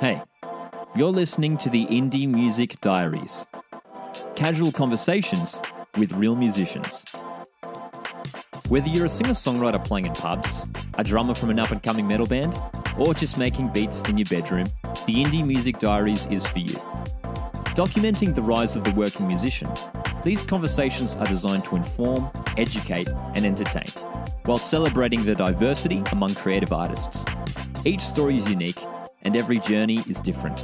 [0.00, 0.20] Hey,
[0.94, 3.46] you're listening to the Indie Music Diaries
[4.34, 5.62] casual conversations
[5.96, 7.02] with real musicians.
[8.68, 10.66] Whether you're a singer songwriter playing in pubs,
[10.98, 12.60] a drummer from an up and coming metal band,
[12.98, 14.66] or just making beats in your bedroom,
[15.06, 16.74] the Indie Music Diaries is for you.
[17.74, 19.70] Documenting the rise of the working musician,
[20.22, 22.28] these conversations are designed to inform,
[22.58, 23.88] educate, and entertain,
[24.44, 27.24] while celebrating the diversity among creative artists.
[27.86, 28.80] Each story is unique,
[29.26, 30.56] and every journey is different.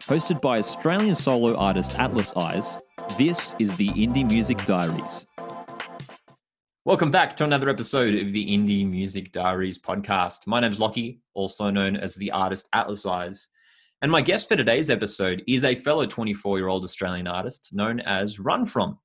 [0.00, 2.76] Hosted by Australian solo artist Atlas Eyes,
[3.16, 5.24] this is the Indie Music Diaries.
[6.84, 10.48] Welcome back to another episode of the Indie Music Diaries podcast.
[10.48, 13.46] My name's Lockie, also known as the artist Atlas Eyes.
[14.02, 18.00] And my guest for today's episode is a fellow 24 year old Australian artist known
[18.00, 18.98] as Run From.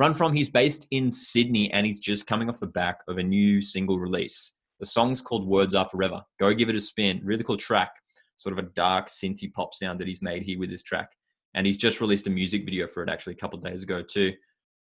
[0.00, 3.22] Run From, he's based in Sydney and he's just coming off the back of a
[3.22, 4.54] new single release.
[4.80, 6.22] The song's called Words Are Forever.
[6.40, 7.20] Go give it a spin.
[7.22, 7.92] Really cool track,
[8.36, 11.10] sort of a dark synthy pop sound that he's made here with this track.
[11.54, 14.34] And he's just released a music video for it actually a couple days ago too.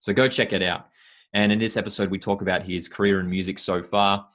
[0.01, 0.87] So go check it out.
[1.35, 4.27] And in this episode, we talk about his career in music so far,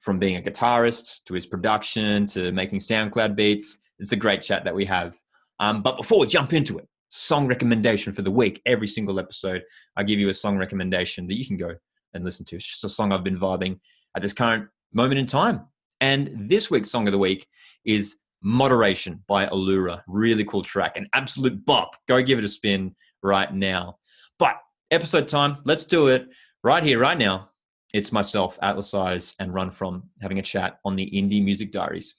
[0.00, 3.78] from being a guitarist to his production to making SoundCloud beats.
[3.98, 5.16] It's a great chat that we have.
[5.60, 8.60] Um, but before we jump into it, song recommendation for the week.
[8.66, 9.62] Every single episode,
[9.96, 11.74] I give you a song recommendation that you can go
[12.14, 12.56] and listen to.
[12.56, 13.78] It's just a song I've been vibing
[14.16, 15.66] at this current moment in time.
[16.00, 17.46] And this week's song of the week
[17.84, 20.02] is Moderation by Allura.
[20.06, 21.96] Really cool track, an absolute bop.
[22.08, 23.98] Go give it a spin right now.
[24.38, 24.56] But
[24.90, 26.26] episode time, let's do it
[26.64, 27.50] right here, right now.
[27.94, 32.16] It's myself, Atlas Eyes, and Run From having a chat on the Indie Music Diaries.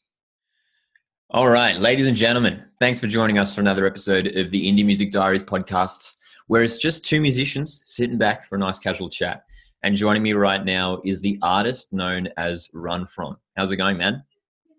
[1.32, 4.86] All right, ladies and gentlemen, thanks for joining us for another episode of the Indie
[4.86, 9.44] Music Diaries podcasts, where it's just two musicians sitting back for a nice casual chat.
[9.82, 13.38] And joining me right now is the artist known as Run From.
[13.58, 14.24] How's it going, man?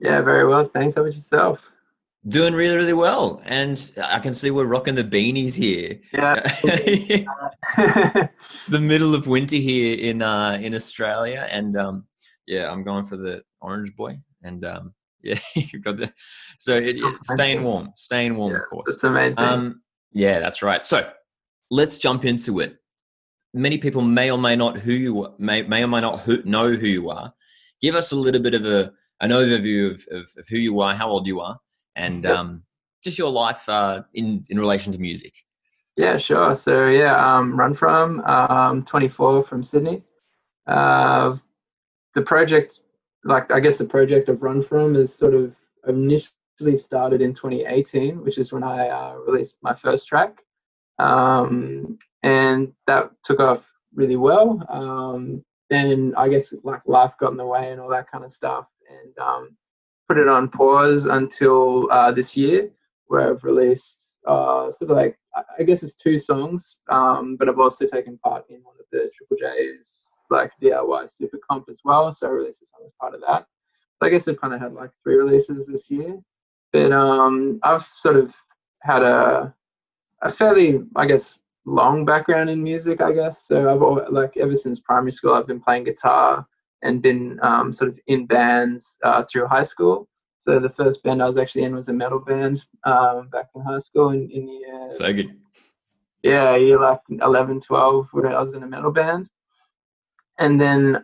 [0.00, 0.64] Yeah, very well.
[0.67, 0.95] Thanks.
[0.95, 1.61] How about yourself?
[2.28, 3.42] Doing really, really well.
[3.45, 6.01] And I can see we're rocking the beanies here.
[6.12, 6.34] Yeah.
[8.69, 11.46] the middle of winter here in uh, in Australia.
[11.51, 12.07] And um,
[12.46, 14.19] yeah, I'm going for the orange boy.
[14.42, 16.13] And um, yeah, you've got the
[16.58, 18.85] so it, staying warm, staying warm, yeah, of course.
[18.86, 19.45] That's the main thing.
[19.45, 19.83] Um,
[20.13, 20.83] yeah, that's right.
[20.83, 21.11] So
[21.70, 22.77] let's jump into it.
[23.52, 26.73] Many people may or may not who you may may or may not who, know
[26.73, 27.33] who you are.
[27.80, 28.92] Give us a little bit of a
[29.24, 31.58] an overview of, of, of who you are, how old you are,
[31.96, 32.62] and um,
[33.02, 35.33] just your life uh, in in relation to music.
[35.96, 36.55] Yeah, sure.
[36.55, 40.02] So yeah, um, run from um, 24 from Sydney.
[40.67, 41.36] Uh,
[42.14, 42.80] the project,
[43.24, 48.23] like I guess the project of Run From is sort of initially started in 2018,
[48.24, 50.42] which is when I uh, released my first track,
[50.98, 54.64] um, and that took off really well.
[54.68, 58.33] Um, then I guess like life got in the way and all that kind of
[58.33, 59.56] stuff, and um,
[60.08, 62.70] put it on pause until uh, this year,
[63.06, 65.18] where I've released uh, sort of like
[65.58, 69.11] I guess it's two songs, um, but I've also taken part in one of the
[69.14, 70.00] Triple J's
[70.30, 72.12] like DIY super comp as well.
[72.12, 73.46] So I released a song as part of that.
[73.98, 76.18] So I guess I've kind of had like three releases this year,
[76.72, 78.34] but um, I've sort of
[78.83, 79.55] had a
[80.22, 83.01] a fairly I guess long background in music.
[83.01, 83.72] I guess so.
[83.72, 86.46] I've always, like ever since primary school, I've been playing guitar
[86.84, 90.06] and been um, sort of in bands uh, through high school.
[90.39, 93.62] So the first band I was actually in was a metal band um, back in
[93.62, 95.34] high school in, in year, So good.
[96.22, 99.28] yeah, year like 11, 12, where I was in a metal band.
[100.39, 101.02] And then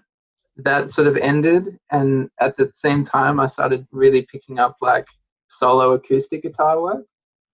[0.58, 1.78] that sort of ended.
[1.91, 5.06] And at the same time, I started really picking up like
[5.48, 7.06] solo acoustic guitar work.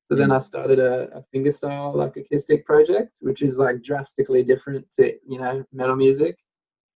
[0.08, 4.86] So then I started a, a fingerstyle like acoustic project, which is like drastically different
[4.96, 6.36] to, you know, metal music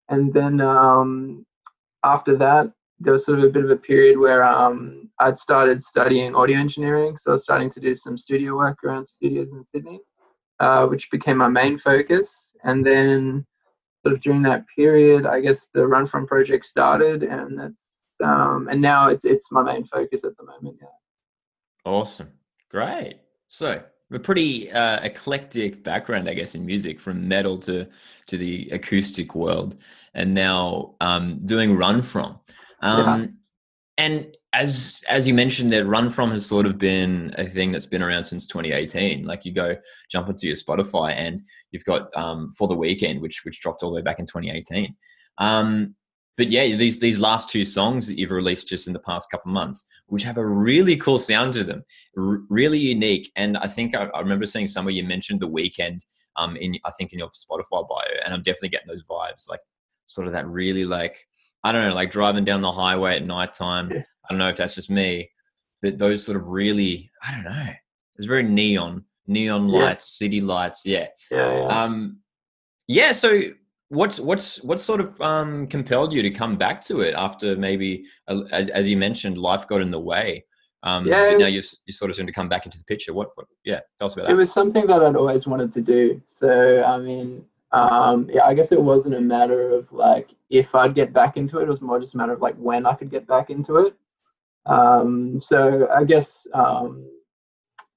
[0.10, 1.46] and then um,
[2.04, 5.84] after that there was sort of a bit of a period where um, I'd started
[5.84, 9.64] studying audio engineering, so I was starting to do some studio work around studios in
[9.64, 10.00] Sydney,
[10.60, 12.50] uh, which became my main focus.
[12.64, 13.46] And then,
[14.04, 17.88] sort of during that period, I guess the Run From project started, and that's
[18.24, 20.78] um, and now it's it's my main focus at the moment.
[20.82, 20.88] Yeah.
[21.86, 22.32] Awesome.
[22.70, 23.20] Great.
[23.48, 23.82] So
[24.12, 27.88] a pretty uh, eclectic background, I guess, in music, from metal to
[28.28, 29.78] to the acoustic world,
[30.14, 32.40] and now um, doing Run From.
[32.82, 33.28] Um, Yeah.
[34.00, 37.86] And as as you mentioned, that Run From has sort of been a thing that's
[37.86, 39.26] been around since 2018.
[39.26, 39.76] Like you go
[40.10, 43.90] jump into your Spotify, and you've got um, For the Weekend, which which dropped all
[43.90, 44.96] the way back in 2018.
[45.40, 45.96] Um,
[46.38, 49.50] but yeah, these these last two songs that you've released just in the past couple
[49.50, 51.84] of months, which have a really cool sound to them,
[52.18, 53.32] r- really unique.
[53.36, 56.02] And I think I, I remember seeing somewhere you mentioned the Weeknd
[56.36, 59.62] um, in I think in your Spotify bio, and I'm definitely getting those vibes, like
[60.06, 61.28] sort of that really like
[61.64, 63.92] I don't know, like driving down the highway at nighttime.
[63.92, 64.04] Yeah.
[64.30, 65.32] I don't know if that's just me,
[65.82, 67.70] but those sort of really I don't know.
[68.16, 69.80] It's very neon, neon Yeah.
[69.86, 70.86] lights, city lights.
[70.86, 71.08] Yeah.
[71.32, 71.84] Yeah, yeah.
[71.84, 72.20] Um,
[72.88, 73.12] yeah.
[73.12, 73.42] So
[73.90, 78.06] what's what's what sort of um, compelled you to come back to it after maybe
[78.28, 80.44] uh, as as you mentioned, life got in the way.
[80.84, 81.32] Um, Yeah.
[81.38, 83.14] now you're you're sort of seem to come back into the picture.
[83.14, 83.30] What?
[83.36, 83.80] what yeah.
[83.98, 86.22] Tell us about that it was something that I'd always wanted to do.
[86.28, 90.96] So I mean, um, yeah, I guess it wasn't a matter of like if I'd
[90.96, 91.64] get back into it.
[91.64, 93.96] It was more just a matter of like when I could get back into it.
[94.66, 97.10] Um, so I guess um,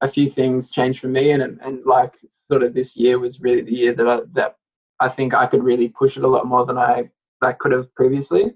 [0.01, 3.63] a few things changed for me, and and like sort of this year was really
[3.63, 4.57] the year that I that
[5.01, 7.11] I think I could really push it a lot more than I
[7.43, 8.53] I could have previously.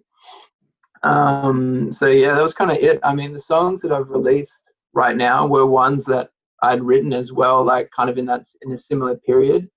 [1.03, 3.01] Um, so yeah, that was kind of it.
[3.03, 6.31] I mean, the songs that I've released right now were ones that
[6.63, 9.69] I'd written as well, like kind of in that in a similar period.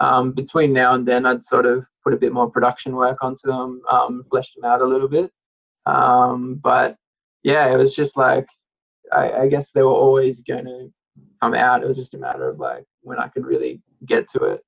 [0.00, 3.48] Um, between now and then, I'd sort of put a bit more production work onto
[3.48, 5.30] them, um, fleshed them out a little bit.
[5.86, 6.96] Um, but
[7.42, 8.46] yeah, it was just like
[9.12, 10.92] I, I guess they were always going to
[11.40, 11.82] come out.
[11.82, 14.64] It was just a matter of like when I could really get to it.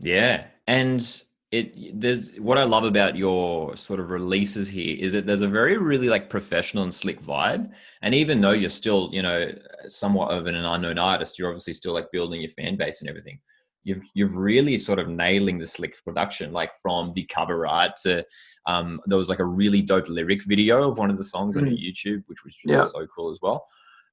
[0.00, 5.24] Yeah, and it there's what I love about your sort of releases here is that
[5.26, 7.70] there's a very really like professional and slick vibe.
[8.02, 9.50] And even though you're still you know
[9.88, 13.40] somewhat of an unknown artist, you're obviously still like building your fan base and everything.
[13.84, 18.26] You've you've really sort of nailing the slick production, like from the cover art to
[18.66, 21.64] um, there was like a really dope lyric video of one of the songs on
[21.64, 22.84] YouTube, which was just Yeah.
[23.00, 23.64] so cool as well.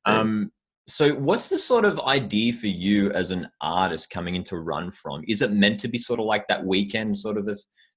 [0.05, 0.53] Um,
[0.87, 5.23] so, what's the sort of idea for you as an artist coming into Run From?
[5.27, 7.55] Is it meant to be sort of like that Weeknd sort of a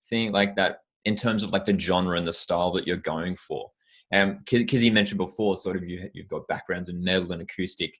[0.08, 3.37] thing, like that in terms of like the genre and the style that you're going
[3.37, 3.70] for?
[4.14, 7.94] Um, because you mentioned before, sort of you you've got backgrounds in metal and acoustic.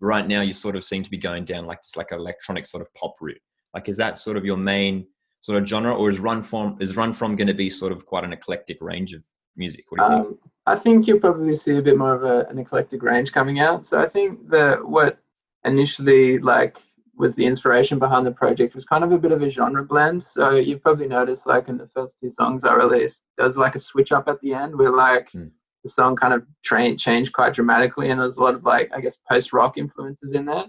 [0.00, 2.80] Right now, you sort of seem to be going down like this like electronic sort
[2.80, 3.40] of pop route.
[3.72, 5.06] Like, is that sort of your main
[5.42, 8.04] sort of genre, or is Run From is Run From going to be sort of
[8.04, 9.24] quite an eclectic range of
[9.56, 9.84] music?
[9.90, 10.40] What do you think?
[10.66, 13.84] I think you'll probably see a bit more of a, an eclectic range coming out.
[13.86, 15.18] So I think that what
[15.64, 16.78] initially like
[17.16, 20.24] was the inspiration behind the project was kind of a bit of a genre blend.
[20.24, 23.78] So you've probably noticed like in the first two songs I released, there's like a
[23.78, 25.48] switch up at the end where like Hmm.
[25.84, 29.00] the song kind of tra- changed quite dramatically and there's a lot of like I
[29.00, 30.64] guess post rock influences in there.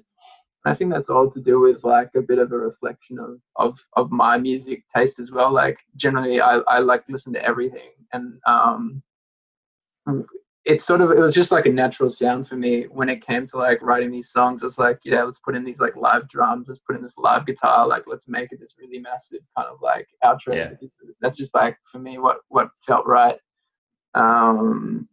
[0.68, 3.80] I think that's all to do with like a bit of a reflection of of
[3.94, 5.52] of my music taste as well.
[5.54, 9.04] Like generally, I I like listen to everything, and um,
[10.66, 13.46] it's sort of it was just like a natural sound for me when it came
[13.48, 14.64] to like writing these songs.
[14.64, 17.46] It's like yeah, let's put in these like live drums, let's put in this live
[17.46, 20.56] guitar, like let's make it this really massive kind of like outro.
[20.56, 20.72] Yeah.
[21.22, 23.38] That's just like for me what what felt right.
[24.16, 25.08] Um,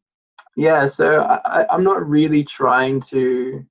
[0.57, 3.65] yeah, so I, I- I'm not really trying to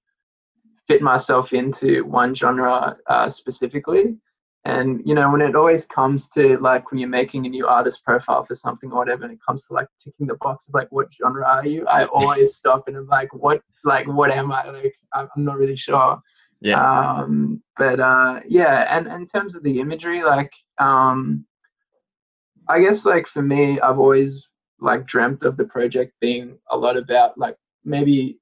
[0.87, 4.17] fit myself into one genre uh, specifically.
[4.63, 8.03] And you know, when it always comes to like when you're making a new artist
[8.05, 10.91] profile for something or whatever, and it comes to like ticking the box of like
[10.91, 14.69] what genre are you, I always stop and I'm like, what like what am I?
[14.69, 16.21] Like I'm not really sure.
[16.61, 17.19] Yeah.
[17.19, 21.43] Um, but uh, yeah, and, and in terms of the imagery, like um,
[22.69, 24.43] I guess like for me, I've always
[24.79, 28.39] like dreamt of the project being a lot about like maybe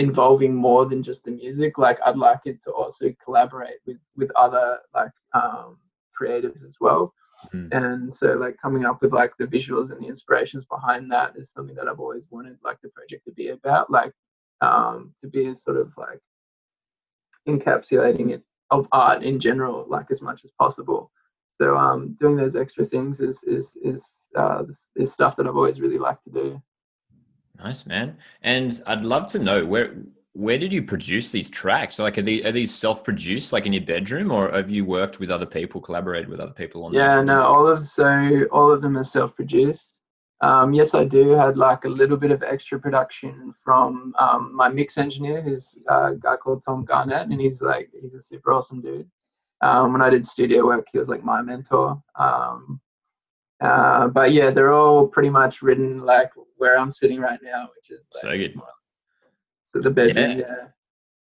[0.00, 1.76] involving more than just the music.
[1.76, 5.78] Like I'd like it to also collaborate with with other like um,
[6.18, 7.12] creatives as well.
[7.52, 7.72] Mm.
[7.72, 11.50] And so like coming up with like the visuals and the inspirations behind that is
[11.50, 13.90] something that I've always wanted like the project to be about.
[13.90, 14.12] Like
[14.62, 16.20] um, to be sort of like
[17.46, 21.10] encapsulating it of art in general, like as much as possible.
[21.60, 24.02] So um, doing those extra things is is is
[24.34, 24.64] uh,
[24.96, 26.62] is stuff that I've always really liked to do.
[27.62, 28.16] Nice man.
[28.42, 29.94] And I'd love to know where
[30.32, 31.96] where did you produce these tracks?
[31.96, 34.84] So like are these are these self produced like in your bedroom or have you
[34.84, 38.70] worked with other people, collaborated with other people on Yeah, no, all of so all
[38.70, 39.94] of them are self-produced.
[40.42, 44.68] Um, yes, I do had like a little bit of extra production from um, my
[44.68, 48.52] mix engineer, who's uh, a guy called Tom Garnett, and he's like he's a super
[48.52, 49.10] awesome dude.
[49.60, 52.02] Um, when I did studio work, he was like my mentor.
[52.18, 52.80] Um,
[53.60, 57.90] uh, but yeah, they're all pretty much written like where I'm sitting right now, which
[57.90, 58.54] is like, So good.
[59.72, 60.46] So the bedroom, Yeah.
[60.46, 60.66] yeah.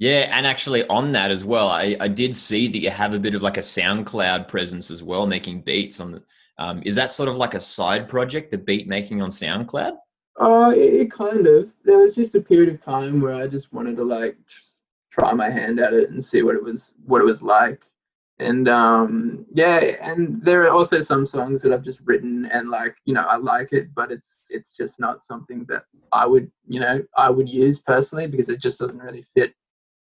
[0.01, 3.19] Yeah, and actually on that as well, I, I did see that you have a
[3.19, 6.23] bit of like a SoundCloud presence as well, making beats on the.
[6.59, 9.97] Um, is that sort of like a side project, the beat making on SoundCloud?
[10.37, 11.75] Oh, it, it kind of.
[11.85, 14.39] There was just a period of time where I just wanted to like
[15.11, 17.83] try my hand at it and see what it was what it was like.
[18.41, 22.95] And um yeah, and there are also some songs that I've just written and like,
[23.05, 26.79] you know, I like it, but it's it's just not something that I would, you
[26.79, 29.55] know, I would use personally because it just doesn't really fit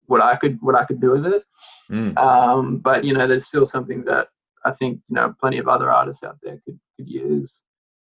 [0.07, 1.45] what I could what I could do with it.
[1.91, 2.19] Mm.
[2.19, 4.29] Um but you know, there's still something that
[4.65, 7.61] I think, you know, plenty of other artists out there could could use.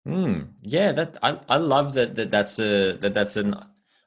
[0.08, 3.56] Mm, yeah, that I, I love that, that that's a that that's an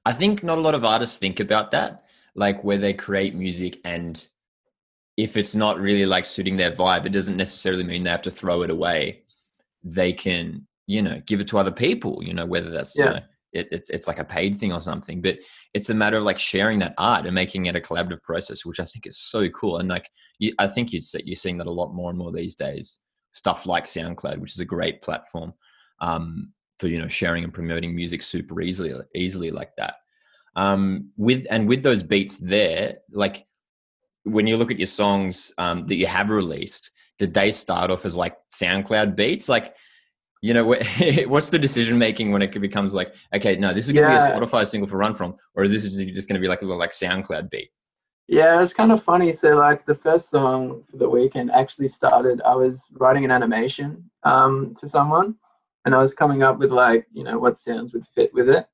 [0.07, 2.05] I think not a lot of artists think about that,
[2.35, 4.27] like where they create music and
[5.17, 8.31] if it's not really like suiting their vibe, it doesn't necessarily mean they have to
[8.31, 9.23] throw it away.
[9.83, 13.05] They can, you know, give it to other people, you know, whether that's, Yeah.
[13.05, 13.21] you know,
[13.53, 15.39] it, it's, it's like a paid thing or something, but
[15.73, 18.81] it's a matter of like sharing that art and making it a collaborative process, which
[18.81, 19.79] I think is so cool.
[19.79, 22.33] And like, you, I think you'd say, you're seeing that a lot more and more
[22.33, 22.99] these days.
[23.33, 25.55] Stuff like SoundCloud, which is a great platform
[26.01, 29.95] um, for you know sharing and promoting music super easily, easily like that.
[30.57, 33.47] Um, with and with those beats there, like
[34.27, 38.05] when you look at your songs um, that you have released, did they start off
[38.05, 39.49] as like SoundCloud beats?
[39.49, 39.77] Like,
[40.43, 40.65] you know,
[41.27, 44.19] what's the decision making when it becomes like, okay, no, this is going to Yeah.
[44.19, 46.63] be a Spotify single for Run From, or is this just going to be like
[46.63, 47.71] a little like SoundCloud beat?
[48.29, 49.33] Yeah, it's kind of funny.
[49.33, 52.43] So, like, the first song for the weekend actually started.
[52.43, 55.37] I was writing an animation um, for someone,
[55.85, 58.67] and I was coming up with like, you know, what sounds would fit with it.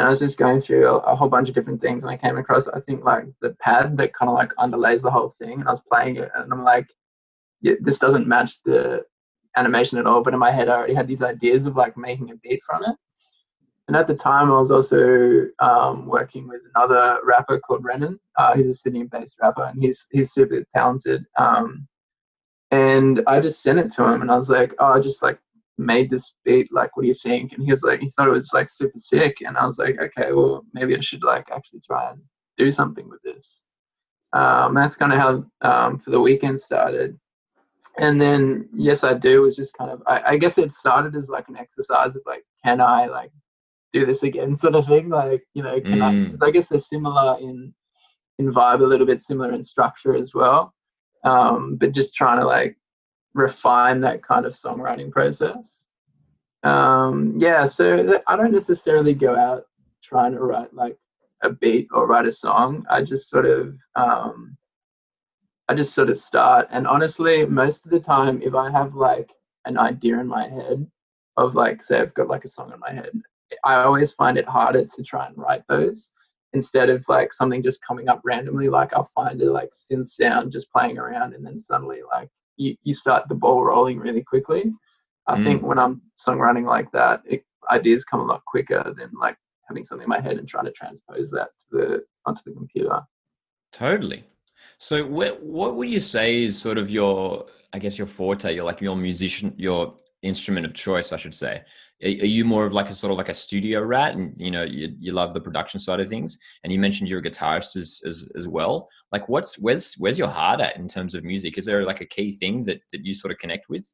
[0.00, 2.16] And I was just going through a, a whole bunch of different things, and I
[2.16, 5.60] came across, I think, like the pad that kind of like underlays the whole thing.
[5.60, 6.86] And I was playing it, and I'm like,
[7.60, 9.04] yeah, this doesn't match the
[9.58, 10.22] animation at all.
[10.22, 12.82] But in my head, I already had these ideas of like making a beat from
[12.84, 12.96] it.
[13.88, 18.18] And at the time, I was also um, working with another rapper called Renan.
[18.38, 21.26] Uh, he's a Sydney-based rapper, and he's he's super talented.
[21.36, 21.86] Um,
[22.70, 25.38] and I just sent it to him, and I was like, "Oh, I just like
[25.80, 26.72] made this beat.
[26.72, 28.98] Like, what do you think?" And he was like, he thought it was like super
[28.98, 32.20] sick, and I was like, "Okay, well, maybe I should like actually try and
[32.58, 33.62] do something with this."
[34.32, 37.18] Um, that's kind of how um, for the weekend started.
[37.98, 41.28] And then, yes, I do was just kind of, I, I guess it started as
[41.28, 43.32] like an exercise of like, can I like
[43.92, 46.30] do this again sort of thing like you know can I, Mm.
[46.30, 47.74] 'cause I guess they're similar in
[48.38, 50.74] in vibe a little bit similar in structure as well
[51.24, 52.76] um but just trying to like
[53.34, 55.86] refine that kind of songwriting process.
[56.62, 59.64] Um yeah so i don't necessarily go out
[60.02, 60.98] trying to write like
[61.42, 62.84] a beat or write a song.
[62.90, 64.56] I just sort of um
[65.68, 66.68] i just sort of start.
[66.70, 69.30] And honestly most of the time if i have like
[69.64, 70.86] an idea in my head
[71.38, 73.12] of like say i've got like a song in my head
[73.64, 76.10] I always find it harder to try and write those.
[76.52, 78.68] Instead of like something just coming up randomly.
[78.68, 82.28] Like I'll find a like synth sound just playing around, and then suddenly like
[82.60, 84.72] you, you start the ball rolling really quickly.
[85.26, 85.44] I Mm.
[85.44, 89.36] think when I'm songwriting like that, it, ideas come a lot quicker than like
[89.68, 93.00] having something in my head and trying to transpose that to the onto the computer.
[93.72, 94.24] Totally.
[94.78, 98.64] So, what what would you say is sort of your, I guess, your forte, your
[98.64, 101.62] like your musician, your instrument of choice, I should say?
[102.02, 104.50] Are, are you more of like a sort of like a studio rat, and you
[104.50, 106.38] know, you, you love the production side of things?
[106.64, 108.88] And you mentioned you're a guitarist as, as as well.
[109.12, 111.58] Like, what's where's where's your heart at in terms of music?
[111.58, 113.84] Is there like a key thing that that you sort of connect with?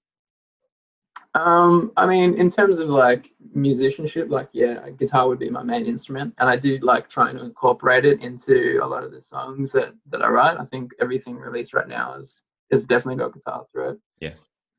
[1.37, 5.85] Um, I mean, in terms of like musicianship, like yeah, guitar would be my main
[5.85, 9.71] instrument, and I do like trying to incorporate it into a lot of the songs
[9.73, 10.59] that that I write.
[10.59, 12.41] I think everything released right now is
[12.71, 13.99] is definitely got guitar through it.
[14.21, 14.35] Yeah.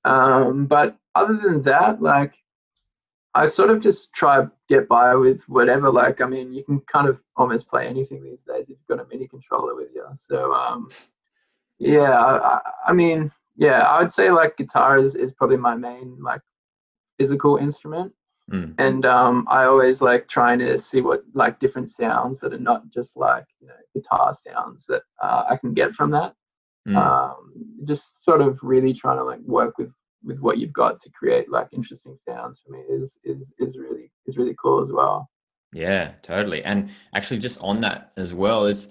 [0.06, 2.33] Um, but other than that, like
[3.33, 5.91] I sort of just try get by with whatever.
[5.91, 9.00] Like, I mean, you can kind of almost play anything these days if you've got
[9.00, 10.05] a MIDI controller with you.
[10.15, 10.89] So, um,
[11.77, 15.75] yeah, I, I, I mean, yeah, I would say like guitar is, is probably my
[15.75, 16.41] main like
[17.19, 18.13] physical instrument.
[18.51, 18.75] Mm.
[18.77, 22.89] And um, I always like trying to see what like different sounds that are not
[22.91, 26.33] just like you know guitar sounds that uh, I can get from that.
[26.88, 26.95] Mm.
[26.95, 29.91] Um, just sort of really trying to like work with
[30.27, 34.12] with what you've got to create like interesting sounds for me is is is really
[34.27, 35.29] is really cool as well.
[35.74, 36.63] Yeah, totally.
[36.63, 38.89] And actually, just on that as well, is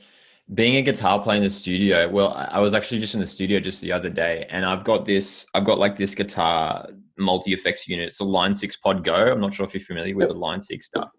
[0.54, 2.08] being a guitar player in the studio.
[2.08, 5.04] Well, I was actually just in the studio just the other day, and I've got
[5.04, 5.46] this.
[5.54, 6.88] I've got like this guitar
[7.18, 8.06] multi effects unit.
[8.06, 9.14] It's a Line Six Pod Go.
[9.14, 11.10] I'm not sure if you're familiar with the Line Six stuff,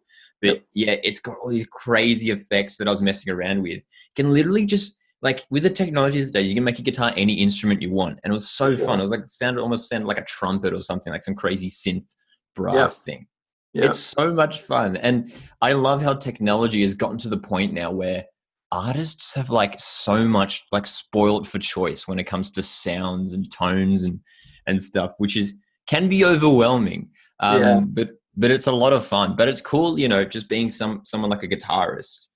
[0.41, 3.83] but yeah, it's got all these crazy effects that I was messing around with.
[3.83, 7.13] You can literally just like with the technology these days, you can make a guitar
[7.17, 8.99] any instrument you want, and it was so fun.
[8.99, 11.69] It was like it sounded almost sounded like a trumpet or something, like some crazy
[11.69, 12.13] synth
[12.55, 13.27] brass thing.
[13.73, 14.97] Yeah, It's so much fun.
[14.97, 15.31] And
[15.61, 18.25] I love how technology has gotten to the point now where
[18.71, 23.51] artists have like so much like spoiled for choice when it comes to sounds and
[23.51, 24.19] tones and
[24.67, 25.55] and stuff, which is
[25.87, 27.09] can be overwhelming.
[27.39, 27.79] Um Yeah.
[27.81, 29.35] but but it's a lot of fun.
[29.35, 32.27] But it's cool, you know, just being some someone like a guitarist.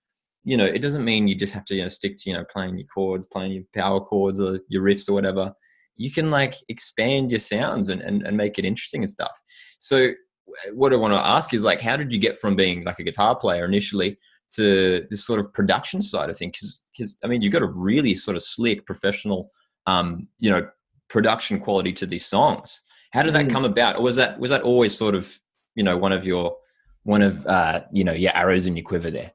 [0.43, 2.45] You know, it doesn't mean you just have to, you know, stick to, you know,
[2.51, 5.53] playing your chords, playing your power chords or your riffs or whatever.
[5.97, 9.31] You can like expand your sounds and, and, and make it interesting and stuff.
[9.79, 10.13] So
[10.73, 13.03] what I want to ask is like, how did you get from being like a
[13.03, 14.17] guitar player initially
[14.55, 16.81] to this sort of production side of things?
[16.91, 19.51] Because I mean, you've got a really sort of slick professional,
[19.85, 20.67] um, you know,
[21.09, 22.81] production quality to these songs.
[23.11, 23.51] How did that Mm.
[23.51, 25.37] come about, or was that was that always sort of
[25.75, 26.55] you know one of your
[27.03, 29.31] one of uh, you know your arrows in your quiver there?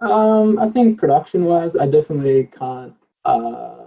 [0.00, 3.86] Um, I think production wise, I definitely can't uh,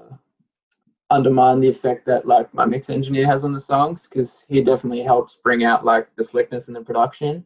[1.10, 5.02] undermine the effect that like my mix engineer has on the songs because he definitely
[5.02, 7.46] helps bring out like the slickness in the production.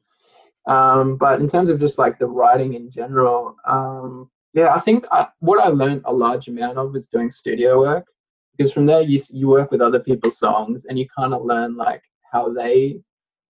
[0.68, 5.06] Um, but in terms of just like the writing in general, um, yeah, I think
[5.12, 8.08] I, what I learned a large amount of was doing studio work
[8.58, 11.78] because from there you you work with other people's songs and you kind of learn
[11.78, 13.00] like how they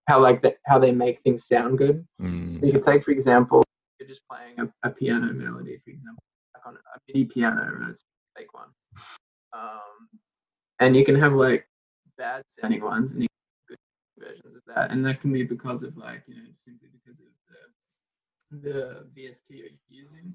[0.06, 2.06] how like the, how they make things sound good.
[2.20, 2.60] Mm.
[2.60, 3.64] So you could take for example,
[3.98, 6.22] you're just playing a, a piano melody, for example,
[6.54, 7.96] like on a MIDI piano, right?
[8.36, 8.68] Take one,
[9.52, 10.08] um,
[10.80, 11.66] and you can have like
[12.16, 13.26] bad sounding ones and
[13.68, 13.78] good
[14.18, 17.26] versions of that, and that can be because of like you know simply because of
[18.50, 20.34] the the VST you're using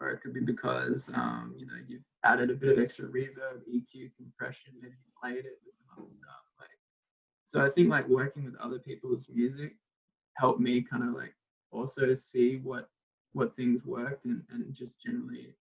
[0.00, 3.62] or it could be because um, you know you've added a bit of extra reverb,
[3.72, 6.44] EQ, compression, maybe you played it with some other stuff.
[6.58, 6.68] Like,
[7.44, 9.76] so I think like working with other people's music
[10.36, 11.34] helped me kind of like
[11.70, 12.88] also see what
[13.34, 15.54] what things worked and, and just generally,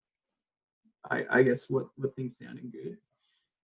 [1.12, 2.98] I I guess what what things sounding good.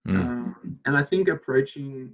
[0.08, 0.20] Mm.
[0.20, 2.12] Um, and I think approaching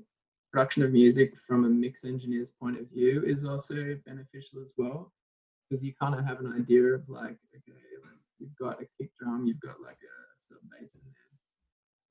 [0.52, 5.12] production of music from a mix engineer's point of view is also beneficial as well
[5.68, 7.73] because you kind of have an idea of like okay
[8.04, 11.38] like you've got a kick drum you've got like a sub bass in there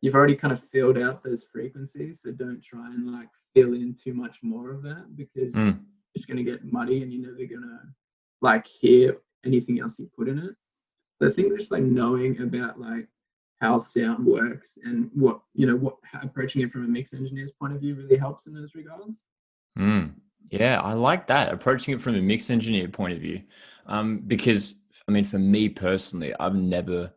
[0.02, 3.94] you've already kind of filled out those frequencies so don't try and like fill in
[4.02, 5.80] too much more of that because Mm.
[6.16, 7.80] it's going to get muddy and you're never going to
[8.42, 10.56] like hear anything else you put in it.
[11.22, 13.08] So i think just like knowing about like
[13.62, 17.74] how sound works and what you know what approaching it from a mix engineer's point
[17.74, 19.24] of view really helps in those regards.
[19.78, 20.14] Mm.
[20.50, 23.44] Yeah, I like that approaching it from a mix engineer point of view,
[23.86, 24.76] um, because
[25.08, 27.12] I mean, for me personally, I've never,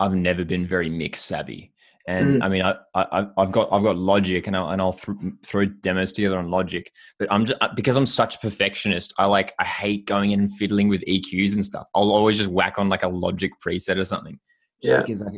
[0.00, 1.72] I've never been very mix savvy,
[2.08, 2.44] and Mm.
[2.44, 5.64] I mean, I, I, I've got, I've got Logic, and I'll, and I'll th- throw
[5.64, 9.12] demos together on Logic, but I'm just because I'm such a perfectionist.
[9.18, 11.88] I like, I hate going in and fiddling with EQs and stuff.
[11.94, 14.38] I'll always just whack on like a Logic preset or something,
[14.82, 14.98] Yeah.
[15.00, 15.28] because I,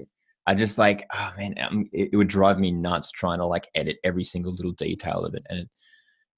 [0.47, 3.69] I just like, oh man, um, it, it would drive me nuts trying to like
[3.75, 5.69] edit every single little detail of it, and it,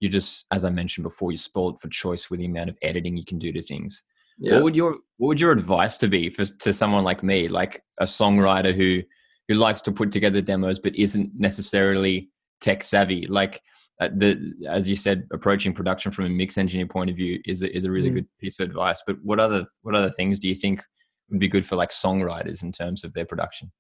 [0.00, 3.18] you just as i mentioned before you're spoiled for choice with the amount of editing
[3.18, 4.02] you can do to things
[4.38, 7.48] yeah what would your what would your advice to be for to someone like me
[7.48, 9.02] like a songwriter who
[9.50, 13.60] who likes to put together demos but isn't necessarily tech savvy like
[14.00, 17.62] uh, the as you said approaching production from a mix engineer point of view is
[17.62, 18.14] a, is a really Mm.
[18.14, 20.80] good piece of advice but what other what other things do you think
[21.28, 23.72] would be good for like songwriters in terms of their production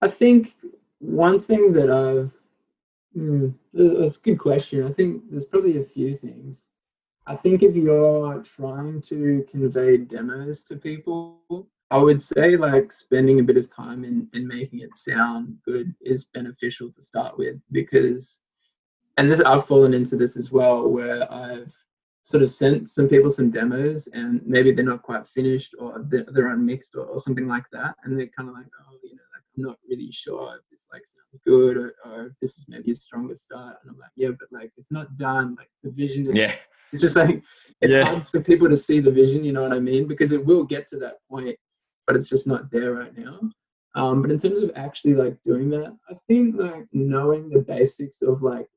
[0.00, 0.54] I think
[1.00, 2.32] one thing that I've
[3.12, 4.86] hmm, that's, that's a good question.
[4.86, 6.68] I think there's probably a few things.
[7.26, 11.40] I think if you're trying to convey demos to people,
[11.94, 15.94] I would say like spending a bit of time in, in making it sound good
[16.00, 18.40] is beneficial to start with because
[19.16, 21.72] and this I've fallen into this as well where I've
[22.24, 26.26] sort of sent some people some demos and maybe they're not quite finished or they're,
[26.32, 27.94] they're unmixed or, or something like that.
[28.02, 30.86] And they're kind of like oh you know like i'm not really sure if this
[30.92, 33.76] like sounds good or, or if this is maybe a stronger start.
[33.82, 35.54] And i'm like yeah but like it's not done.
[35.56, 36.52] Like the vision is, yeah.
[36.92, 37.40] it's just like
[37.80, 38.04] it's Yeah.
[38.04, 40.08] hard for people to see the vision you know what i mean?
[40.08, 41.56] Because it will get to that point
[42.06, 43.40] but it's just not there right now.
[43.94, 48.22] Um, but in terms of actually like doing that i think like knowing the basics
[48.22, 48.68] of like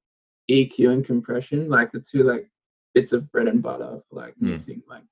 [0.49, 2.47] eq and compression like the two like
[2.93, 4.51] bits of bread and butter for like Mm.
[4.51, 5.03] mixing like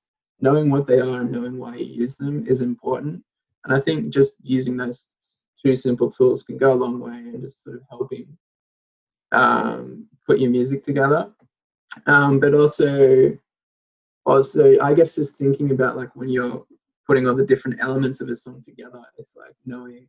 [0.42, 3.24] knowing what they are and knowing why you use them is important.
[3.64, 5.08] And i think just using those
[5.62, 8.38] two simple tools can go a long way in just sort of helping
[9.32, 11.32] um, put your music together.
[12.06, 13.36] Um, but also
[14.26, 16.66] also i guess just thinking about like when you're
[17.08, 20.08] putting all the different elements of a song together it's like knowing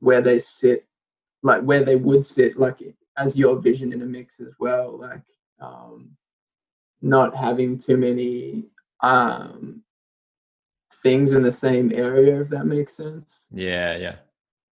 [0.00, 0.86] where they sit
[1.42, 2.78] like where they would sit like
[3.16, 5.22] as your vision in a mix as well like
[5.60, 6.10] um
[7.02, 8.64] not having too many
[9.00, 9.82] um
[11.02, 14.16] things in the same area if that makes sense yeah yeah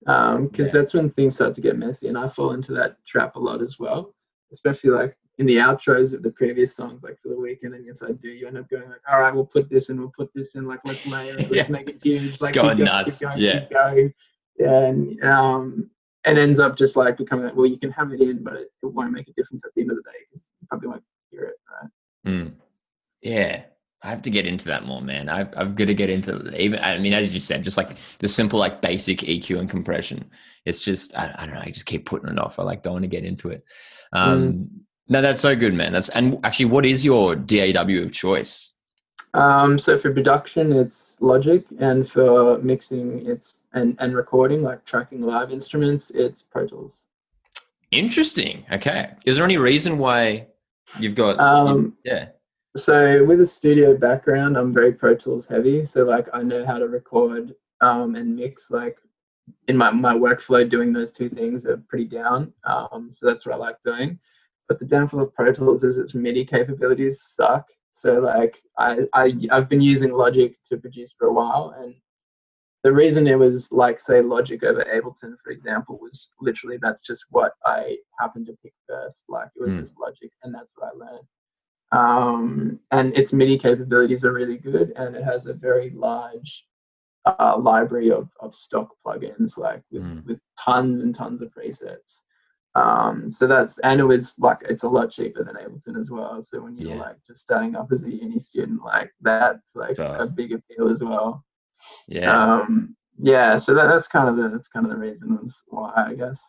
[0.08, 0.74] um because Yeah.
[0.82, 3.62] that's when things start to get messy and i fall into that trap a lot
[3.62, 4.14] as well
[4.52, 8.02] especially like in the outros of the previous songs like for the weekend and yes
[8.02, 10.30] i do you end up going like all right we'll put this in we'll put
[10.34, 11.68] this in like let's layer it let's Yeah.
[11.70, 13.66] make it huge like going keep nuts, going, yeah.
[13.70, 14.14] going.
[14.58, 15.90] yeah and um
[16.26, 18.70] and ends up just like becoming like well you can have it in but it,
[18.84, 21.04] it won't make a difference at the end of the day because you probably won't
[21.32, 21.90] hear it right
[22.26, 22.54] Mm.
[23.22, 23.64] Yeah,
[24.04, 25.30] I have to get into that more, man.
[25.30, 26.80] I've I've got to get into even.
[26.80, 30.30] I mean, as you said, just like the simple like basic EQ and compression.
[30.66, 31.62] It's just I, I don't know.
[31.62, 32.60] I just keep putting it off.
[32.60, 33.64] I like don't want to get into it.
[34.12, 34.70] Um,
[35.10, 35.94] No, that's so good, man.
[35.94, 38.74] That's and actually, what is your DAW of choice?
[39.34, 45.22] Um, so for production, it's Logic, and for mixing, it's and and recording, like tracking
[45.22, 47.06] live instruments, it's Pro Tools.
[47.92, 48.66] Interesting.
[48.72, 49.12] Okay.
[49.26, 50.48] Is there any reason why
[51.00, 51.40] you've got?
[51.40, 52.30] Um, yeah.
[52.76, 55.86] so with a studio background, I'm very Pro Tools heavy.
[55.86, 58.70] So like I know how to record um, and mix.
[58.70, 58.98] Like
[59.70, 62.54] in my my workflow, doing those two things are pretty down.
[62.66, 64.20] Um, so that's what I like doing.
[64.68, 67.66] But the downfall of Pro Tools is its MIDI capabilities suck.
[67.92, 71.96] So like I, I I've been using Logic to produce for a while, and
[72.84, 77.26] the reason it was like say Logic over Ableton, for example, was literally that's just
[77.30, 79.24] what I happened to pick first.
[79.28, 79.80] Like it was mm.
[79.82, 81.28] just Logic, and that's what I learned.
[81.92, 86.66] Um, and its MIDI capabilities are really good, and it has a very large
[87.26, 90.26] uh, library of, of stock plugins, like with, mm.
[90.26, 92.22] with tons and tons of presets.
[92.78, 96.42] Um, so that's and it was like it's a lot cheaper than Ableton as well.
[96.44, 97.02] So when you're yeah.
[97.02, 101.04] like just starting off as a uni student, like that's like a big appeal as
[101.04, 101.44] well.
[102.08, 102.32] Yeah.
[102.32, 103.58] Um, yeah.
[103.58, 106.46] So that, that's kind of the that's kind of the reasons why I guess.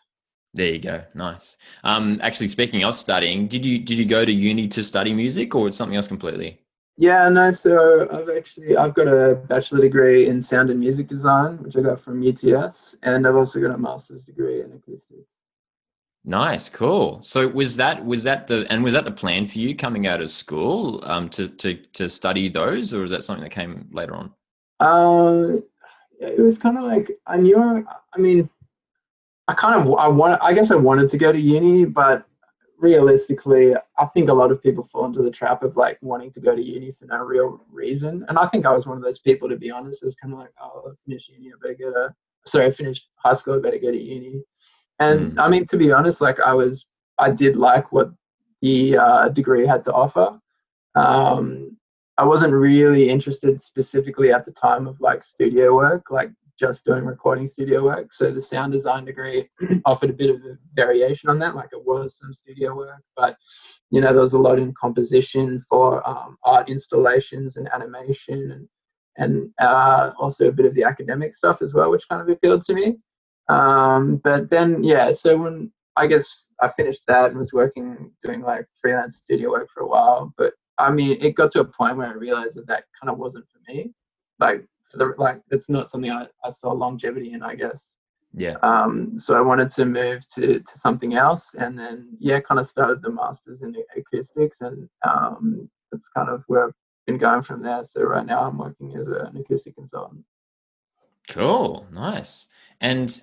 [0.52, 1.02] There you go.
[1.14, 1.56] Nice.
[1.84, 5.54] Um, actually, speaking of studying, did you did you go to uni to study music,
[5.54, 6.60] or something else completely?
[6.98, 7.52] Yeah, no.
[7.52, 11.80] So I've actually I've got a bachelor degree in sound and music design, which I
[11.80, 15.37] got from UTS, and I've also got a master's degree in acoustics.
[16.24, 17.22] Nice, cool.
[17.22, 20.20] So was that was that the and was that the plan for you coming out
[20.20, 24.14] of school um, to to to study those, or is that something that came later
[24.14, 24.32] on?
[24.80, 25.62] Um,
[26.20, 27.58] it was kind of like I knew.
[27.58, 28.50] I mean,
[29.46, 30.38] I kind of I want.
[30.42, 32.26] I guess I wanted to go to uni, but
[32.78, 36.40] realistically, I think a lot of people fall into the trap of like wanting to
[36.40, 38.24] go to uni for no real reason.
[38.28, 40.04] And I think I was one of those people, to be honest.
[40.04, 42.14] It's kind of like, oh, I finished uni, I better go to.
[42.44, 44.42] Sorry, I finished high school, I better go to uni.
[45.00, 45.42] And mm.
[45.42, 46.84] I mean, to be honest, like I was,
[47.18, 48.10] I did like what
[48.62, 50.38] the uh, degree had to offer.
[50.94, 51.76] Um,
[52.16, 57.04] I wasn't really interested specifically at the time of like studio work, like just doing
[57.04, 58.12] recording studio work.
[58.12, 59.48] So the sound design degree
[59.84, 63.36] offered a bit of a variation on that, like it was some studio work, but
[63.90, 68.68] you know there was a lot in composition for um, art installations and animation and
[69.18, 72.62] and uh, also a bit of the academic stuff as well, which kind of appealed
[72.62, 72.96] to me.
[73.48, 78.42] Um, but then, yeah, so when I guess I finished that and was working, doing
[78.42, 80.32] like freelance studio work for a while.
[80.36, 83.18] But I mean, it got to a point where I realized that that kind of
[83.18, 83.92] wasn't for me.
[84.38, 87.92] Like, for the like, it's not something I, I saw longevity in, I guess.
[88.34, 88.56] Yeah.
[88.62, 92.66] Um, so I wanted to move to, to something else, and then yeah, kind of
[92.66, 96.74] started the masters in acoustics, and um, that's kind of where I've
[97.06, 97.84] been going from there.
[97.84, 100.24] So right now I'm working as an acoustic consultant.
[101.28, 102.46] Cool, nice.
[102.80, 103.22] And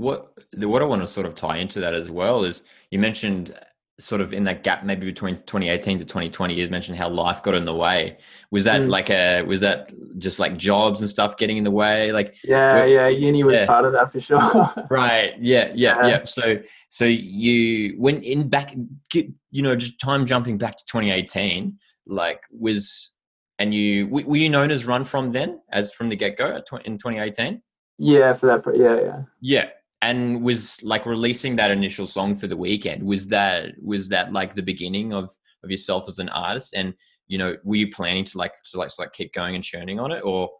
[0.00, 3.54] what what I want to sort of tie into that as well is you mentioned
[3.98, 7.54] sort of in that gap maybe between 2018 to 2020 you mentioned how life got
[7.54, 8.16] in the way.
[8.50, 8.88] Was that mm.
[8.88, 12.12] like a was that just like jobs and stuff getting in the way?
[12.12, 13.66] Like yeah yeah uni was yeah.
[13.66, 14.72] part of that for sure.
[14.90, 16.06] Right yeah, yeah, yeah.
[16.06, 16.24] yeah.
[16.24, 16.58] So
[16.88, 18.74] so you when in back
[19.12, 23.14] you know just time jumping back to 2018 like was
[23.58, 26.46] and you were you known as run from then as from the get-go
[26.86, 27.60] in 2018
[27.98, 29.22] yeah for that yeah yeah.
[29.42, 29.68] Yeah
[30.02, 34.54] and was like releasing that initial song for the weekend was that was that like
[34.54, 35.30] the beginning of
[35.62, 36.74] of yourself as an artist?
[36.74, 36.94] And
[37.28, 40.00] you know were you planning to like to like, to like keep going and churning
[40.00, 40.20] on it?
[40.20, 40.50] Or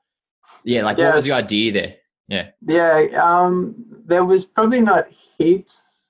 [0.64, 1.94] yeah like what was the idea there?
[2.28, 2.50] Yeah.
[2.66, 3.74] Yeah um
[4.06, 6.08] there was probably not heaps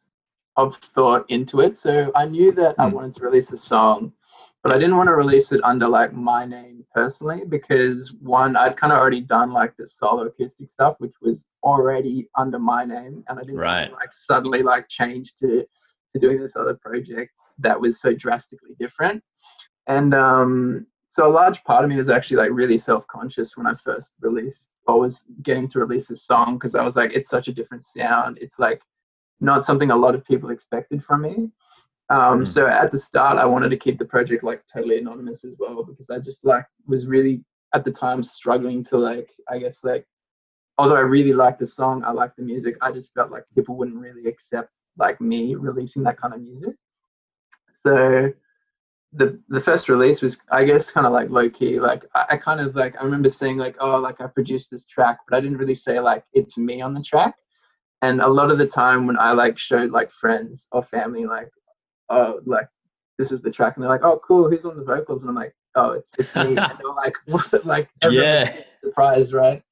[0.56, 1.78] of thought into it.
[1.78, 2.84] So i knew that mm.
[2.84, 2.96] i hmm.
[2.96, 4.12] wanted to release a song
[4.62, 8.76] but I didn't want to release it under like my name personally because one, I'd
[8.76, 13.24] kind of already done like the solo acoustic stuff, which was already under my name,
[13.28, 13.92] and I didn't right.
[13.92, 15.64] like suddenly like change to
[16.12, 19.22] to doing this other project that was so drastically different.
[19.86, 23.66] And um, so a large part of me was actually like really self conscious when
[23.66, 27.28] I first released or was getting to release this song because I was like, it's
[27.28, 28.38] such a different sound.
[28.40, 28.82] It's like
[29.40, 31.50] not something a lot of people expected from me.
[32.10, 32.48] Um, mm.
[32.48, 35.84] So at the start, I wanted to keep the project like totally anonymous as well
[35.84, 40.04] because I just like was really at the time struggling to like I guess like
[40.76, 43.76] although I really liked the song, I liked the music, I just felt like people
[43.76, 46.74] wouldn't really accept like me releasing that kind of music.
[47.74, 48.32] So
[49.12, 51.78] the the first release was I guess kind of like low key.
[51.78, 54.84] Like I, I kind of like I remember saying like oh like I produced this
[54.84, 57.36] track, but I didn't really say like it's me on the track.
[58.02, 61.50] And a lot of the time when I like showed like friends or family like
[62.10, 62.68] oh, like
[63.18, 65.22] this is the track, and they're like, oh, cool, who's on the vocals?
[65.22, 66.42] And I'm like, oh, it's, it's me.
[66.42, 67.66] and they're like, what?
[67.66, 69.62] like, yeah, surprise, right?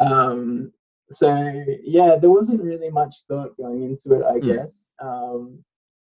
[0.00, 0.72] Um,
[1.10, 4.56] so yeah, there wasn't really much thought going into it, I mm.
[4.56, 4.90] guess.
[5.00, 5.62] Um,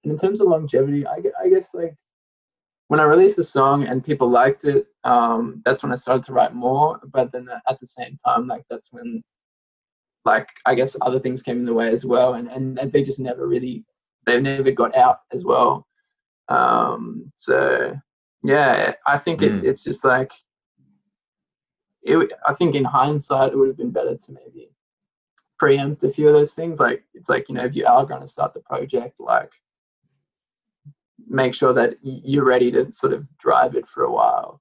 [0.05, 1.95] and in terms of longevity, I, I guess like
[2.89, 6.33] when I released the song and people liked it, um, that's when I started to
[6.33, 7.01] write more.
[7.13, 9.23] But then at the same time, like that's when,
[10.25, 13.21] like I guess other things came in the way as well, and and they just
[13.21, 13.85] never really
[14.27, 15.87] they've never got out as well.
[16.49, 17.95] Um, so
[18.43, 19.65] yeah, I think it, Mm.
[19.65, 20.33] it's just like
[22.03, 22.33] it.
[22.47, 24.71] I think in hindsight, it would have been better to maybe
[25.59, 26.79] preempt a few of those things.
[26.79, 29.51] Like it's like you know, if you are going to start the project, like
[31.29, 34.61] make sure that you're ready to sort of drive it for a while,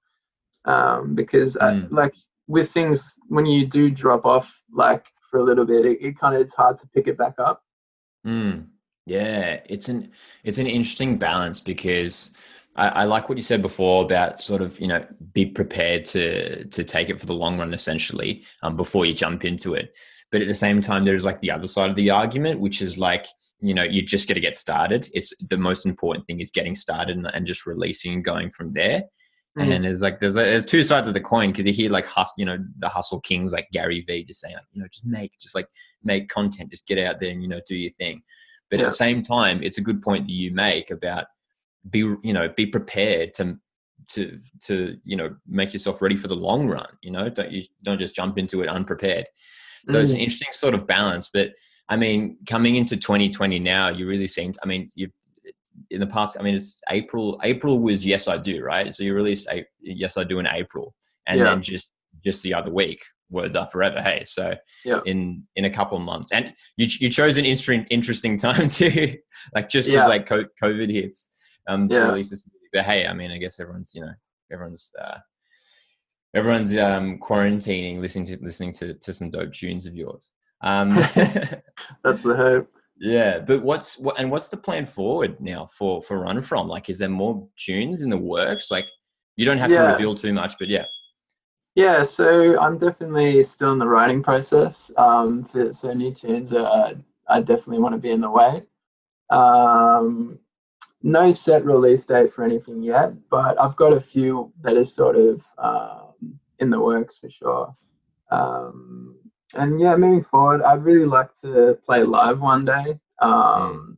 [0.66, 1.92] um, because I, Mm.
[1.92, 2.16] like
[2.48, 6.36] with things when you do drop off like for a little bit, it, it kind
[6.36, 7.64] of it's hard to pick it back up.
[8.26, 8.66] Mm,
[9.06, 10.12] yeah, it's an
[10.44, 12.32] it's an interesting balance because
[12.76, 16.66] I, I like what you said before about sort of you know be prepared to
[16.66, 19.96] to take it for the long run essentially um, before you jump into it.
[20.32, 22.98] But at the same time, there's like the other side of the argument, which is
[22.98, 23.28] like
[23.62, 25.08] you know you just got to get started.
[25.14, 28.74] It's the most important thing is getting started and, and just releasing and going from
[28.74, 29.04] there.
[29.58, 29.72] Mm.
[29.72, 32.34] And there's like there's there's two sides of the coin because you hear like hus-
[32.38, 35.32] you know the hustle kings like Gary Vee just saying like you know just make
[35.40, 35.68] just like
[36.04, 38.24] make content just get out there and you know do your thing.
[38.72, 41.26] But at the same time, it's a good point that you make about
[41.90, 43.58] be you know be prepared to
[44.10, 46.88] to to you know make yourself ready for the long run.
[47.02, 49.28] You know don't you don't just jump into it unprepared.
[49.88, 50.22] So it's an Mm.
[50.24, 51.30] interesting sort of balance.
[51.32, 51.54] But
[51.90, 54.54] I mean, coming into 2020 now, you really seem.
[54.64, 55.12] I mean, you
[55.92, 56.38] in the past.
[56.40, 57.40] I mean, it's April.
[57.44, 58.92] April was yes, I do, right?
[58.94, 60.96] So you released a yes, I do in April,
[61.28, 61.46] and Yeah.
[61.46, 61.92] then just
[62.26, 64.02] just the other week, words are forever.
[64.02, 65.02] Hey, so Yeah.
[65.06, 69.18] in in a couple of months, and you you chose an interesting interesting time too,
[69.54, 70.02] like just Yeah.
[70.04, 71.32] as like COVID hits,
[71.68, 72.08] um, to Yeah.
[72.08, 72.46] release this.
[72.46, 72.70] Music.
[72.74, 74.14] But hey, I mean, I guess everyone's you know
[74.52, 74.92] everyone's.
[75.02, 75.20] uh
[76.34, 80.32] Everyone's um, quarantining, listening to listening to, to some dope tunes of yours.
[80.62, 80.90] Um,
[82.04, 82.70] That's the hope.
[83.00, 86.68] yeah, but what's what and what's the plan forward now for for Run From?
[86.68, 88.70] Like, is there more tunes in the works?
[88.70, 88.86] Like,
[89.38, 90.84] you don't have to reveal too much, but yeah.
[91.76, 94.92] Yeah, so I'm definitely still in the writing process.
[94.96, 96.94] Um, for, so new tunes, uh,
[97.28, 98.64] I definitely want to be in the way.
[99.30, 100.40] Um,
[101.04, 105.18] no set release date for anything yet, but I've got a few that is sort
[105.18, 107.76] of um, in the works for sure.
[108.32, 109.20] Um,
[109.54, 113.00] and yeah, moving forward, I'd really like to play live one day.
[113.20, 113.98] Um,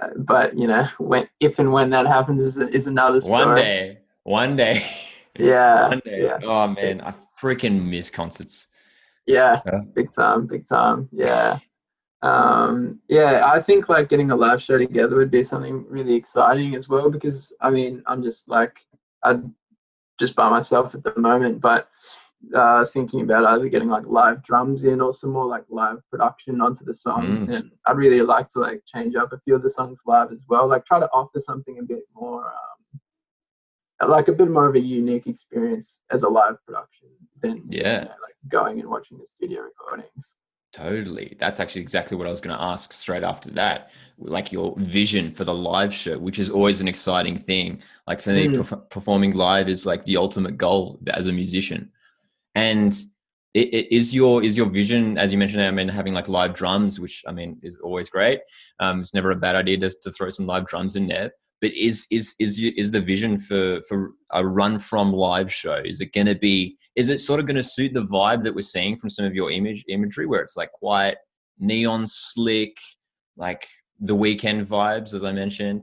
[0.00, 3.46] uh, but you know, when if and when that happens is, is another story.
[3.46, 4.86] One day, one day,
[5.38, 6.38] Yeah, yeah.
[6.42, 8.68] Oh man, I freaking miss concerts.
[9.26, 9.80] Yeah, Yeah.
[9.94, 11.08] big time, big time.
[11.12, 11.58] Yeah.
[12.22, 16.74] Um, yeah, I think like getting a live show together would be something really exciting
[16.74, 18.78] as well because I mean, I'm just like,
[19.22, 19.54] I'm
[20.18, 21.88] just by myself at the moment, but
[22.54, 26.60] uh, thinking about either getting like live drums in or some more like live production
[26.60, 27.44] onto the songs.
[27.44, 27.56] Mm.
[27.56, 30.44] And I'd really like to like change up a few of the songs live as
[30.48, 32.75] well, like try to offer something a bit more, um,
[34.06, 37.08] like a bit more of a unique experience as a live production
[37.42, 38.00] than you Yeah.
[38.04, 40.34] know, like going and watching the studio recordings.
[40.72, 41.36] Totally.
[41.40, 43.90] That's actually exactly what I was going to ask straight after that.
[44.18, 47.82] Like your vision for the live show, which is always an exciting thing.
[48.06, 48.58] Like for me, Mm.
[48.62, 51.90] perf- performing live is like the ultimate goal as a musician.
[52.54, 52.92] And
[53.54, 56.52] it, it is your is your vision, as you mentioned, I mean, having like live
[56.52, 58.40] drums, which I mean is always great.
[58.78, 61.32] Um, it's never a bad idea to, to throw some live drums in there.
[61.60, 65.80] But is is is is the vision for for a run from live show?
[65.84, 66.76] Is it going to be?
[66.96, 69.34] Is it sort of going to suit the vibe that we're seeing from some of
[69.34, 71.18] your image imagery, where it's like quiet,
[71.58, 72.76] neon slick,
[73.36, 73.66] like
[74.00, 75.82] the Weeknd vibes, as I mentioned?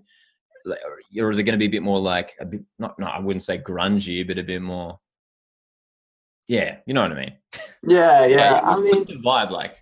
[1.20, 2.98] Or is it going to be a bit more like a bit not?
[3.00, 5.00] No, I wouldn't say grungy, but a bit more.
[6.48, 7.34] Yeah, you know what I mean.
[7.88, 8.62] Yeah, yeah.
[8.64, 9.78] I mean, what's the vibe like?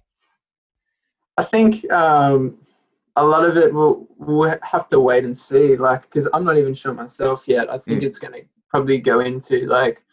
[1.37, 2.57] I think um,
[3.17, 5.75] a lot of it will we'll have to wait and see.
[5.75, 7.69] Like, because I'm not even sure myself yet.
[7.69, 8.05] I think Mm.
[8.05, 10.03] it's going to probably go into like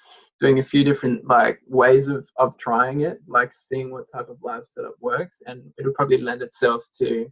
[0.40, 4.38] doing a few different like ways of of trying it, like seeing what type of
[4.42, 7.30] live setup works, and it'll probably lend itself to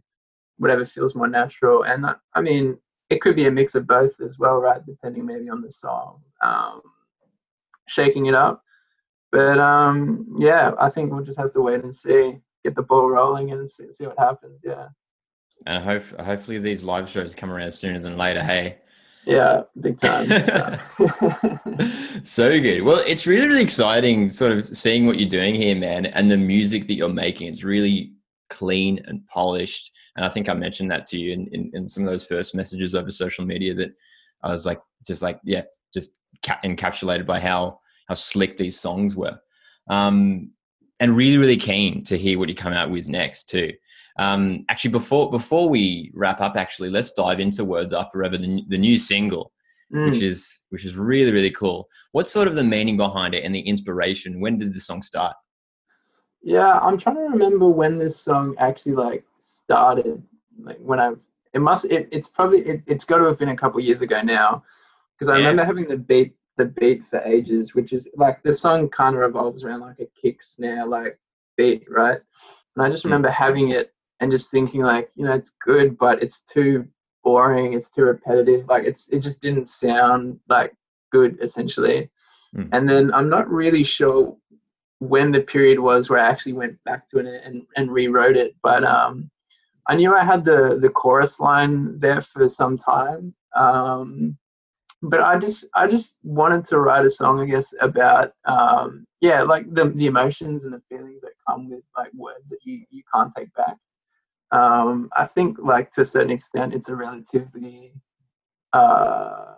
[0.57, 1.83] whatever feels more natural.
[1.83, 2.77] And I, I mean,
[3.09, 4.85] it could be a mix of both as well, right?
[4.85, 6.81] Depending maybe on the song, um,
[7.87, 8.63] shaking it up.
[9.31, 13.09] But um, yeah, I think we'll just have to wait and see, get the ball
[13.09, 14.59] rolling, and see, see what happens.
[14.63, 14.87] Yeah,
[15.65, 18.43] And hope hopefully these live shows come around sooner than later.
[18.43, 18.77] Hey.
[19.25, 20.27] yeah, big time.
[22.23, 22.81] so good.
[22.81, 26.37] Well, it's really, really exciting sort of seeing what you're doing here, man, and the
[26.37, 27.47] music that you're making.
[27.49, 28.13] It's really
[28.49, 29.91] clean and polished.
[30.15, 32.55] And I think I mentioned that to you in, in, in some of those first
[32.55, 33.91] messages over social media that
[34.43, 39.15] I was like, just like, yeah, just ca- encapsulated by how, how slick these songs
[39.15, 39.37] were.
[39.89, 40.51] Um,
[40.99, 43.73] and really, really keen to hear what you come out with next too.
[44.19, 48.63] Um, actually, before before we wrap up, actually, let's dive into "Words Are Forever," the,
[48.67, 49.51] the new single
[49.93, 50.11] Mm.
[50.11, 51.87] which is which is really really cool.
[52.11, 54.41] What's sort of the meaning behind it and the inspiration?
[54.41, 55.33] When did the song start?
[56.41, 60.21] Yeah, I'm trying to remember when this song actually like started.
[60.59, 61.13] Like when I,
[61.53, 64.21] it must, it, it's probably, it, it's got to have been a couple years ago
[64.21, 64.63] now.
[65.15, 65.47] because I Yeah.
[65.47, 69.21] remember having the beat the beat for ages, which is like the song kind of
[69.21, 71.17] revolves around like a kick snare like
[71.55, 72.19] beat, right?
[72.75, 73.07] And I just Mm.
[73.07, 76.87] remember having it and just thinking like, you know, it's good, but it's too
[77.23, 80.73] boring, it's too repetitive, like it's it just didn't sound like
[81.11, 82.09] good essentially.
[82.55, 82.69] Mm.
[82.71, 84.35] And then I'm not really sure
[84.99, 88.55] when the period was where I actually went back to it and, and rewrote it,
[88.63, 89.29] but um
[89.87, 93.33] I knew I had the the chorus line there for some time.
[93.55, 94.37] Um,
[95.01, 99.43] but I just I just wanted to write a song, I guess, about um, yeah,
[99.43, 103.03] like the the emotions and the feelings that come with like words that you you
[103.13, 103.77] can't take back.
[104.51, 107.93] Um, I think like to a certain extent, it's a relatively
[108.73, 109.53] uh,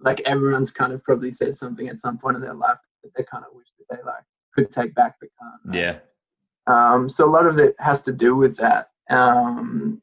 [0.00, 3.24] like everyone's kind of probably said something at some point in their life that they
[3.24, 5.60] kind of wish that they like could take back but can't.
[5.64, 5.78] right?
[5.78, 5.98] Yeah.
[6.66, 8.90] Um, so a lot of it has to do with that.
[9.08, 10.02] Um,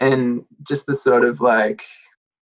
[0.00, 1.82] and just the sort of like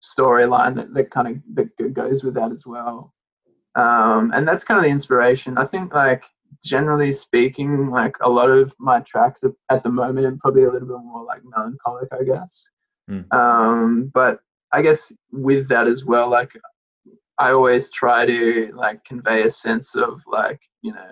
[0.04, 3.14] storyline that, that kind of that goes with that as well.
[3.76, 5.58] Um, and that's kind of the inspiration.
[5.58, 6.24] I think like
[6.64, 10.72] generally speaking, like a lot of my tracks are, at the moment are probably a
[10.72, 12.70] little bit more like melancholic, I guess.
[13.10, 13.34] Mm.
[13.34, 14.40] Um, but
[14.72, 16.52] I guess with that as well, like
[17.38, 21.12] I always try to like convey a sense of like, you know,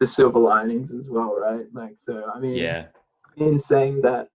[0.00, 1.66] the silver linings as well, right?
[1.72, 2.86] Like, so I mean, Yeah.
[3.36, 4.28] in saying that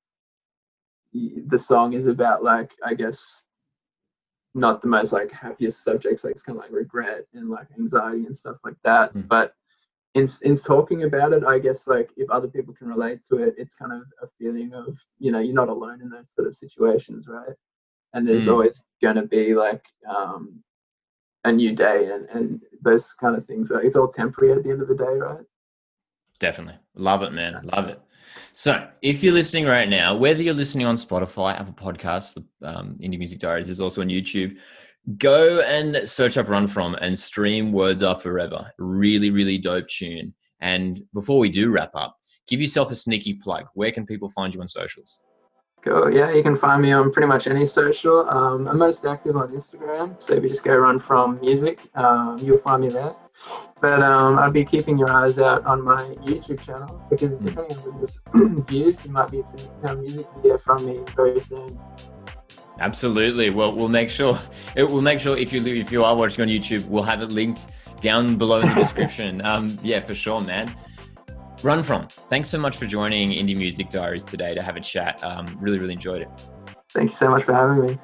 [1.13, 3.43] the song is about like, I guess,
[4.53, 8.25] not the most like happiest subjects, like it's kind of like regret and like anxiety
[8.25, 9.13] and stuff like that.
[9.13, 9.27] Mm.
[9.27, 9.53] But
[10.15, 13.55] in in talking about it, I guess like if other people can relate to it,
[13.57, 16.55] it's kind of a feeling of you know you're not alone in those sort of
[16.55, 17.55] situations, right?
[18.13, 18.51] And there's Mm.
[18.51, 20.61] always going to be like um,
[21.45, 23.69] a new day and and those kind of things.
[23.69, 25.45] Like, it's all temporary at the end of the day, right?
[26.39, 26.79] Definitely.
[26.95, 27.61] Love it, man.
[27.73, 28.01] Love it.
[28.53, 32.97] So, if you're listening right now, whether you're listening on Spotify, Apple Podcasts, the um,
[33.01, 34.57] Indie Music Diaries is also on YouTube,
[35.17, 38.71] go and search up Run From and stream Words Are Forever.
[38.77, 40.33] Really, really dope tune.
[40.59, 42.15] And before we do wrap up,
[42.47, 43.65] give yourself a sneaky plug.
[43.73, 45.23] Where can people find you on socials?
[45.81, 46.13] Cool.
[46.13, 48.29] Yeah, you can find me on pretty much any social.
[48.29, 52.37] Um, I'm most active on Instagram, so if you just go run from music, um,
[52.39, 53.15] you'll find me there.
[53.81, 57.45] But um, I'll be keeping your eyes out on my YouTube channel because Mm.
[57.47, 58.21] depending on this
[58.67, 61.79] views, you might be seeing a music video from me very soon.
[62.81, 63.51] Absolutely.
[63.51, 64.39] Well, we'll make sure
[64.75, 67.31] it will make sure if you if you are watching on YouTube, we'll have it
[67.31, 67.67] linked
[68.01, 69.39] down below in the description.
[69.45, 70.75] um, yeah, for sure, man.
[71.61, 72.07] Run from.
[72.07, 75.23] Thanks so much for joining Indie Music Diaries today to have a chat.
[75.23, 76.29] Um, really, really enjoyed it.
[76.89, 77.99] Thank you so much for having me.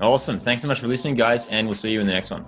[0.00, 0.40] Awesome.
[0.40, 2.44] Thanks so much for listening, guys, and we'll see you in the next one.